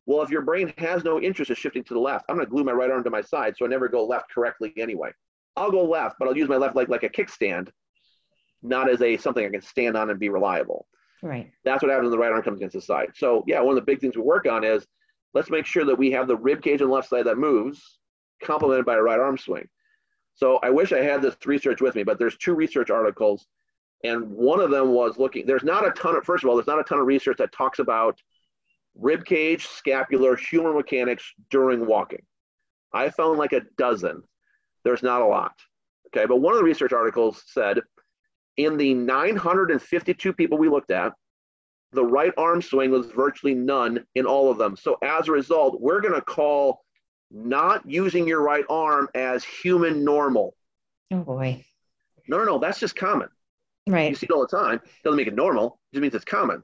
[0.05, 2.51] Well, if your brain has no interest in shifting to the left, I'm going to
[2.51, 5.11] glue my right arm to my side so I never go left correctly anyway.
[5.55, 7.69] I'll go left, but I'll use my left leg like a kickstand,
[8.61, 10.85] not as a something I can stand on and be reliable.
[11.23, 11.49] Right.
[11.63, 13.09] That's what happens when the right arm comes against the side.
[13.15, 14.85] So yeah, one of the big things we work on is
[15.33, 17.99] let's make sure that we have the rib cage on the left side that moves,
[18.43, 19.67] complemented by a right arm swing.
[20.35, 23.47] So I wish I had this research with me, but there's two research articles,
[24.03, 25.45] and one of them was looking.
[25.45, 27.51] There's not a ton of first of all, there's not a ton of research that
[27.51, 28.19] talks about
[28.95, 32.21] rib cage, scapular, humeral mechanics during walking.
[32.93, 34.23] I found like a dozen.
[34.83, 35.53] There's not a lot.
[36.07, 37.81] Okay, but one of the research articles said
[38.57, 41.13] in the 952 people we looked at,
[41.91, 44.75] the right arm swing was virtually none in all of them.
[44.75, 46.84] So as a result, we're going to call
[47.31, 50.55] not using your right arm as human normal.
[51.11, 51.63] Oh boy.
[52.27, 53.29] No, no, no, that's just common.
[53.87, 54.09] Right.
[54.09, 54.81] You see it all the time.
[55.03, 55.79] Doesn't make it normal.
[55.91, 56.63] It just means it's common.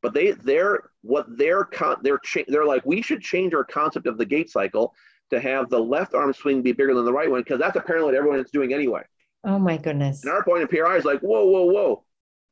[0.00, 4.06] But they, they're what they're con- they're cha- they're like we should change our concept
[4.06, 4.94] of the gait cycle
[5.30, 8.06] to have the left arm swing be bigger than the right one because that's apparently
[8.06, 9.02] what everyone is doing anyway.
[9.44, 10.22] Oh my goodness.
[10.24, 12.04] And our point in PRI is like, whoa, whoa, whoa,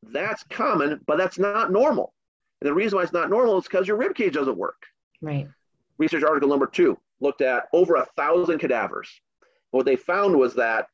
[0.02, 2.14] that's common, but that's not normal.
[2.60, 4.82] And the reason why it's not normal is because your rib cage doesn't work.
[5.20, 5.48] Right.
[5.98, 9.08] Research article number two looked at over a thousand cadavers.
[9.70, 10.86] What they found was that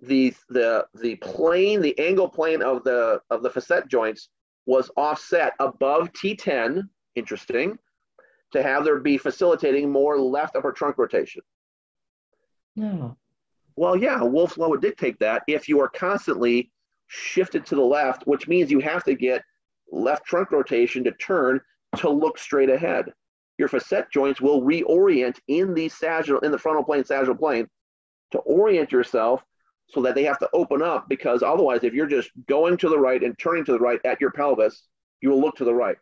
[0.00, 4.28] the the the plane, the angle plane of the of the facet joints
[4.66, 6.88] was offset above T10.
[7.14, 7.78] Interesting.
[8.52, 11.42] To have there be facilitating more left upper trunk rotation.
[12.76, 13.16] No.
[13.76, 16.70] Well, yeah, Wolff's law would dictate that if you are constantly
[17.06, 19.42] shifted to the left, which means you have to get
[19.90, 21.60] left trunk rotation to turn
[21.96, 23.12] to look straight ahead.
[23.58, 27.68] Your facet joints will reorient in the sagittal, in the frontal plane, sagittal plane,
[28.32, 29.42] to orient yourself
[29.88, 32.98] so that they have to open up because otherwise, if you're just going to the
[32.98, 34.88] right and turning to the right at your pelvis,
[35.20, 35.96] you will look to the right.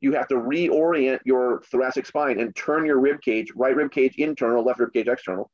[0.00, 4.16] You have to reorient your thoracic spine and turn your rib cage, right rib cage
[4.18, 5.50] internal, left rib cage external,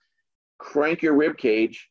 [0.59, 1.89] crank your rib cage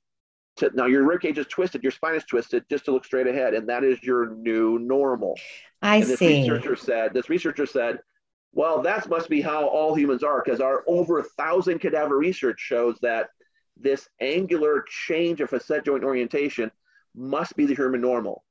[0.58, 3.28] to now your rib cage is twisted, your spine is twisted just to look straight
[3.28, 5.38] ahead, and that is your new normal.
[5.82, 6.42] I and this see.
[6.42, 8.00] researcher said, this researcher said,
[8.54, 12.60] well, that must be how all humans are, because our over a thousand cadaver research
[12.60, 13.30] shows that
[13.78, 16.70] this angular change of facet joint orientation
[17.16, 18.44] must be the human normal.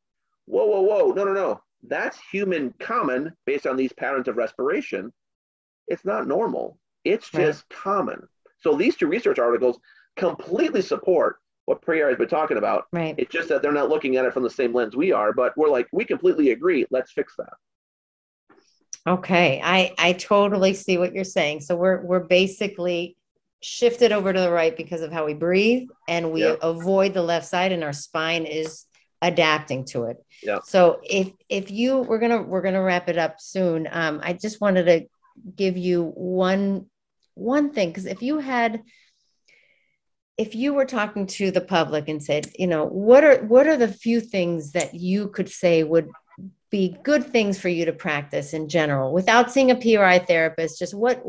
[0.46, 1.60] Whoa, whoa, whoa, no, no, no.
[1.82, 5.12] That's human common based on these patterns of respiration.
[5.88, 6.78] It's not normal.
[7.04, 7.46] It's Right.
[7.46, 8.26] just common.
[8.58, 9.78] So these two research articles
[10.16, 12.86] completely support what PRI has been talking about.
[12.92, 13.14] Right.
[13.16, 15.56] It's just that they're not looking at it from the same lens we are, but
[15.56, 16.86] we're like, we completely agree.
[16.90, 17.52] Let's fix that.
[19.06, 19.60] Okay.
[19.62, 21.60] I I totally see what you're saying.
[21.60, 23.16] So we're we're basically
[23.62, 26.58] shifted over to the right because of how we breathe and we Yep.
[26.62, 28.86] avoid the left side and our spine is
[29.22, 30.16] adapting to it.
[30.42, 30.62] Yep.
[30.64, 33.88] So if if you we're gonna we're gonna wrap it up soon.
[33.90, 35.06] Um, I just wanted to
[35.56, 36.86] give you one
[37.34, 38.82] one thing because if you had
[40.36, 43.76] if you were talking to the public and said, you know, what are what are
[43.76, 46.08] the few things that you could say would
[46.70, 50.94] be good things for you to practice in general without seeing a PRI therapist, just
[50.94, 51.22] what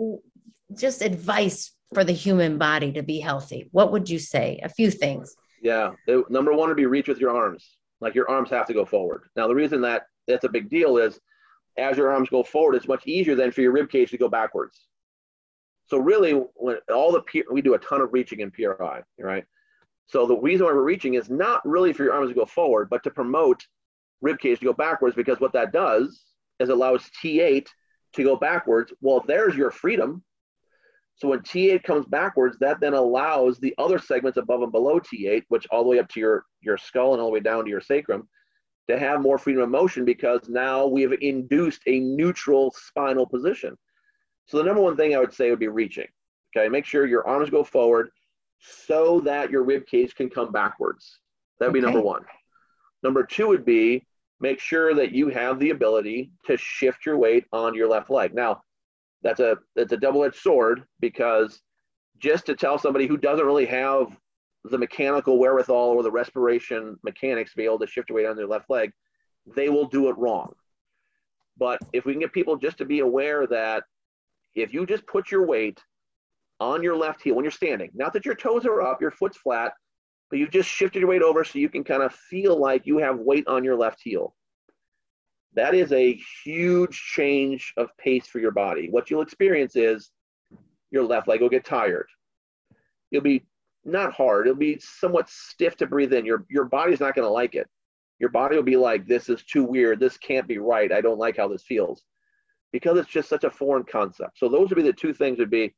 [0.78, 3.68] just advice for the human body to be healthy.
[3.72, 4.60] What would you say?
[4.64, 5.36] A few things.
[5.62, 5.92] Yeah.
[6.30, 7.78] Number one would be reach with your arms.
[8.00, 9.24] Like your arms have to go forward.
[9.36, 11.20] Now, the reason that that's a big deal is
[11.78, 14.30] as your arms go forward, it's much easier than for your rib cage to go
[14.30, 14.88] backwards.
[15.88, 19.46] So really, when all the P- we do a ton of reaching in PRI, right?
[20.08, 22.90] So the reason why we're reaching is not really for your arms to go forward,
[22.90, 23.66] but to promote
[24.22, 26.26] rib cage to go backwards because what that does
[26.60, 27.68] is allows T8
[28.14, 28.94] to go backwards.
[29.02, 30.24] Well, there's your freedom.
[31.16, 35.44] So when T8 comes backwards, that then allows the other segments above and below T8,
[35.50, 37.70] which all the way up to your, your skull and all the way down to
[37.70, 38.28] your sacrum,
[38.90, 43.78] to have more freedom of motion because now we have induced a neutral spinal position.
[44.48, 46.08] So the number one thing I would say would be reaching.
[46.56, 48.10] Okay, make sure your arms go forward
[48.60, 51.20] so that your rib cage can come backwards.
[51.60, 51.86] That would be Okay.
[51.86, 52.24] number one.
[53.04, 54.06] Number two would be
[54.42, 58.34] make sure that you have the ability to shift your weight on your left leg.
[58.34, 58.62] Now,
[59.24, 61.62] that's a that's a double-edged sword because
[62.18, 64.18] just to tell somebody who doesn't really have
[64.66, 68.36] the mechanical wherewithal or the respiration mechanics to be able to shift your weight on
[68.36, 68.92] their left leg,
[69.56, 70.54] they will do it wrong.
[71.58, 73.84] But if we can get people just to be aware that
[74.56, 75.80] if you just put your weight
[76.60, 79.38] on your left heel when you're standing, not that your toes are up, your foot's
[79.38, 79.74] flat,
[80.32, 82.98] but you've just shifted your weight over so you can kind of feel like you
[82.98, 84.34] have weight on your left heel.
[85.54, 88.88] That is a huge change of pace for your body.
[88.90, 90.10] What you'll experience is
[90.90, 92.08] your left leg will get tired.
[93.12, 93.44] It'll be
[93.84, 96.26] not hard, it'll be somewhat stiff to breathe in.
[96.26, 97.68] Your, your body's not going to like it.
[98.18, 100.00] Your body will be like, this is too weird.
[100.00, 100.94] This can't be right.
[100.94, 102.04] I don't like how this feels
[102.72, 104.40] because it's just such a foreign concept.
[104.40, 105.76] So those would be the two things would be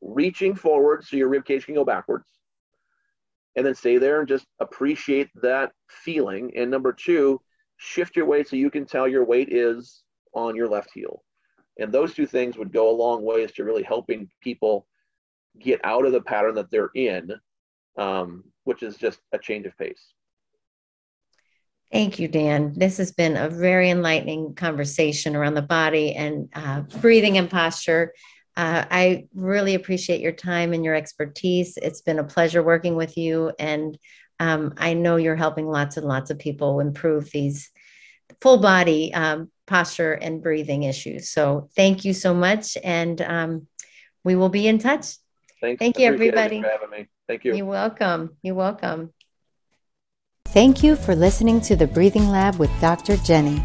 [0.00, 2.33] reaching forward so your rib cage can go backwards
[3.56, 6.52] and then stay there and just appreciate that feeling.
[6.56, 7.40] And number two,
[7.76, 10.02] shift your weight so you can tell your weight is
[10.34, 11.22] on your left heel.
[11.78, 14.86] And those two things would go a long ways to really helping people
[15.58, 17.32] get out of the pattern that they're in,
[17.98, 20.12] um, which is just a change of pace.
[21.92, 22.72] Thank you, Dan.
[22.76, 28.12] This has been a very enlightening conversation around the body and uh, breathing and posture.
[28.56, 31.76] Uh, I really appreciate your time and your expertise.
[31.76, 33.52] It's been a pleasure working with you.
[33.58, 33.98] And
[34.38, 37.70] um, I know you're helping lots and lots of people improve these
[38.40, 41.30] full body um, posture and breathing issues.
[41.30, 42.76] So thank you so much.
[42.82, 43.66] And um,
[44.22, 45.16] we will be in touch.
[45.60, 45.78] Thanks.
[45.78, 46.62] Thank you, everybody.
[46.62, 47.08] for having me.
[47.26, 47.54] Thank you.
[47.54, 48.36] You're welcome.
[48.42, 49.12] You're welcome.
[50.48, 53.16] Thank you for listening to the Breathing Lab with Dr.
[53.18, 53.62] Jenny.